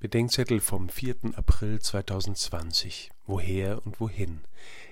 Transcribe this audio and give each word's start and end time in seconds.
Bedenkzettel 0.00 0.60
vom 0.60 0.88
4. 0.88 1.34
April 1.34 1.80
2020. 1.80 3.10
Woher 3.26 3.84
und 3.84 3.98
wohin? 3.98 4.42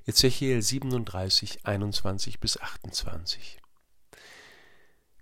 Ezechiel 0.05 0.61
37, 0.61 1.65
21 1.65 2.41
bis 2.41 2.61
28. 2.61 3.61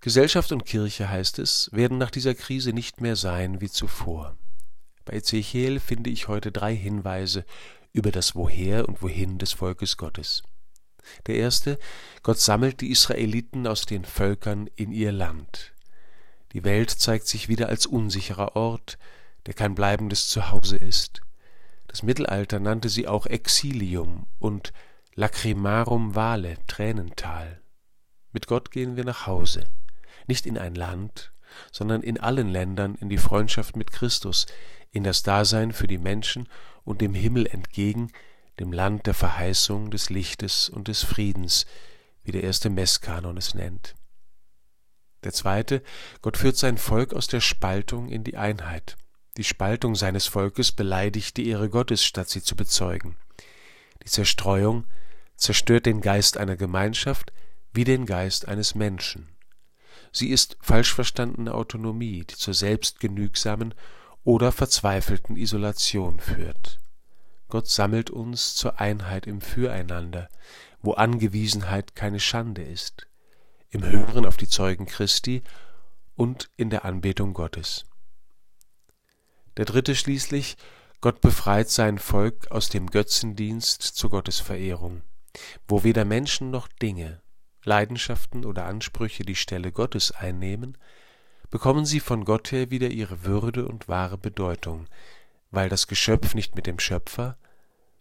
Gesellschaft 0.01 0.53
und 0.53 0.65
Kirche, 0.65 1.11
heißt 1.11 1.39
es, 1.39 1.69
werden 1.71 1.99
nach 1.99 2.11
dieser 2.11 2.35
Krise 2.35 2.73
nicht 2.73 3.03
mehr 3.03 3.15
sein 3.15 3.61
wie 3.61 3.69
zuvor. 3.69 4.39
Bei 5.05 5.17
Ezechiel 5.17 5.79
finde 5.81 6.09
ich 6.09 6.29
heute 6.29 6.51
drei 6.51 6.75
Hinweise 6.75 7.45
über 7.93 8.11
das 8.11 8.35
Woher 8.35 8.89
und 8.89 9.03
Wohin 9.03 9.37
des 9.37 9.53
Volkes 9.53 9.99
Gottes. 9.99 10.45
Der 11.27 11.35
erste, 11.35 11.79
Gott 12.23 12.41
sammelt 12.41 12.81
die 12.81 12.91
Israeliten 12.91 13.67
aus 13.67 13.85
den 13.85 14.07
Völkern 14.07 14.67
in 14.77 14.93
ihr 14.93 15.13
Land. 15.13 15.75
Die 16.55 16.65
Welt 16.65 16.89
zeigt 16.89 17.27
sich 17.27 17.51
wieder 17.51 17.69
als 17.69 17.85
unsicherer 17.85 18.57
Ort, 18.57 18.97
der 19.47 19.55
kein 19.55 19.75
bleibendes 19.75 20.29
Zuhause 20.29 20.77
ist. 20.77 21.21
Das 21.87 22.03
Mittelalter 22.03 22.61
nannte 22.61 22.89
sie 22.89 23.07
auch 23.07 23.27
Exilium 23.27 24.27
und 24.39 24.73
Lacrimarum 25.15 26.15
Vale, 26.15 26.57
Tränental. 26.67 27.61
Mit 28.33 28.49
Gott 28.49 28.71
gehen 28.73 28.97
wir 28.97 29.05
nach 29.05 29.27
Hause, 29.27 29.65
nicht 30.27 30.45
in 30.45 30.59
ein 30.59 30.75
Land, 30.75 31.33
sondern 31.71 32.03
in 32.03 32.19
allen 32.19 32.49
Ländern 32.49 32.97
in 32.97 33.09
die 33.09 33.19
Freundschaft 33.19 33.77
mit 33.77 33.93
Christus, 33.93 34.47
in 34.91 35.05
das 35.05 35.23
Dasein 35.23 35.73
für 35.73 35.87
die 35.87 35.99
Menschen 35.99 36.49
und 36.83 37.01
dem 37.01 37.15
Himmel 37.15 37.47
entgegen, 37.47 38.11
dem 38.59 38.73
Land 38.73 39.07
der 39.07 39.15
Verheißung, 39.15 39.91
des 39.91 40.11
Lichtes 40.11 40.69
und 40.69 40.89
des 40.89 41.05
Friedens, 41.05 41.67
wie 42.23 42.33
der 42.33 42.43
erste 42.43 42.71
Messkanon 42.71 43.37
es 43.37 43.55
nennt. 43.55 43.95
Der 45.25 45.33
zweite, 45.33 45.83
Gott 46.23 46.37
führt 46.37 46.57
sein 46.57 46.79
Volk 46.79 47.15
aus 47.15 47.27
der 47.27 47.41
Spaltung 47.41 48.09
in 48.09 48.25
die 48.25 48.37
Einheit. 48.37 48.97
Die 49.37 49.45
Spaltung 49.45 49.97
seines 49.97 50.27
Volkes 50.27 50.71
beleidigt 50.71 51.37
die 51.37 51.49
Ehre 51.49 51.69
Gottes, 51.69 52.05
statt 52.05 52.29
sie 52.29 52.43
zu 52.43 52.55
bezeugen. 52.55 53.17
Die 54.05 54.09
Zerstreuung 54.09 54.85
zerstört 55.37 55.87
den 55.87 56.01
Geist 56.01 56.37
einer 56.37 56.57
Gemeinschaft 56.57 57.33
wie 57.73 57.85
den 57.85 58.07
Geist 58.07 58.47
eines 58.47 58.75
Menschen. 58.75 59.29
Sie 60.13 60.31
ist 60.31 60.57
falsch 60.61 60.95
verstandene 60.95 61.53
Autonomie, 61.53 62.25
die 62.25 62.37
zur 62.37 62.55
selbstgenügsamen 62.55 63.75
oder 64.23 64.53
verzweifelten 64.53 65.37
Isolation 65.37 66.21
führt. 66.21 66.79
Gott 67.49 67.69
sammelt 67.69 68.11
uns 68.11 68.55
zur 68.55 68.81
Einheit 68.81 69.27
im 69.27 69.41
Füreinander, 69.41 70.29
wo 70.81 70.93
Angewiesenheit 70.93 71.97
keine 71.97 72.21
Schande 72.21 72.63
ist, 72.63 73.09
im 73.71 73.85
Hören 73.85 74.25
auf 74.25 74.37
die 74.37 74.49
Zeugen 74.49 74.87
Christi 74.87 75.43
und 76.15 76.51
in 76.57 76.71
der 76.71 76.85
Anbetung 76.85 77.35
Gottes. 77.35 77.87
Der 79.57 79.65
dritte 79.65 79.95
schließlich, 79.95 80.57
Gott 81.01 81.21
befreit 81.21 81.69
sein 81.69 81.99
Volk 81.99 82.51
aus 82.51 82.69
dem 82.69 82.91
Götzendienst 82.91 83.83
zur 83.83 84.11
Gottesverehrung, 84.11 85.03
wo 85.69 85.85
weder 85.85 86.05
Menschen 86.05 86.51
noch 86.51 86.67
Dinge, 86.67 87.21
Leidenschaften 87.63 88.45
oder 88.45 88.65
Ansprüche 88.65 89.25
die 89.25 89.37
Stelle 89.37 89.71
Gottes 89.71 90.13
einnehmen, 90.13 90.79
bekommen 91.51 91.85
sie 91.85 92.01
von 92.01 92.25
Gott 92.25 92.53
her 92.53 92.71
wieder 92.71 92.89
ihre 92.89 93.25
Würde 93.25 93.69
und 93.69 93.87
wahre 93.87 94.19
Bedeutung, 94.19 94.89
weil 95.51 95.69
das 95.69 95.87
Geschöpf 95.87 96.35
nicht 96.35 96.57
mit 96.57 96.67
dem 96.67 96.79
Schöpfer, 96.79 97.39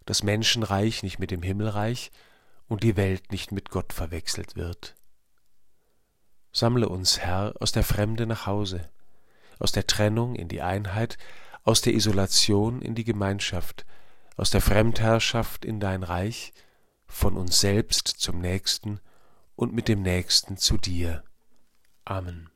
das 0.06 0.24
Menschenreich 0.24 1.04
nicht 1.04 1.20
mit 1.20 1.32
dem 1.32 1.44
Himmelreich 1.44 2.12
und 2.68 2.84
die 2.84 2.98
Welt 2.98 3.32
nicht 3.32 3.52
mit 3.52 3.70
Gott 3.70 3.94
verwechselt 3.94 4.56
wird. 4.56 4.96
Sammle 6.52 6.90
uns, 6.90 7.20
Herr, 7.20 7.54
aus 7.60 7.72
der 7.72 7.84
Fremde 7.84 8.26
nach 8.26 8.46
Hause, 8.46 8.90
aus 9.64 9.72
der 9.72 9.88
Trennung 9.88 10.36
in 10.36 10.50
die 10.50 10.62
Einheit, 10.62 11.18
aus 11.64 11.82
der 11.82 11.94
Isolation 11.94 12.82
in 12.82 12.96
die 12.96 13.06
Gemeinschaft, 13.06 13.86
aus 14.36 14.52
der 14.52 14.62
Fremdherrschaft 14.62 15.64
in 15.64 15.80
dein 15.80 16.04
Reich, 16.04 16.54
von 17.08 17.38
uns 17.38 17.60
selbst 17.60 18.08
zum 18.08 18.40
Nächsten 18.40 19.00
und 19.56 19.74
mit 19.74 19.88
dem 19.88 20.02
Nächsten 20.02 20.58
zu 20.58 20.78
dir. 20.78 21.24
Amen. 22.04 22.53